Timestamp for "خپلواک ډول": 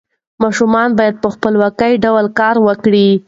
1.35-2.25